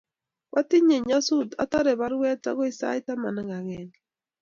[0.51, 3.99] kwa tinye nyasut atarei baruet akoi sait taman ak agenge